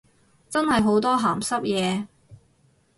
[0.49, 2.07] 真係好多鹹濕嘢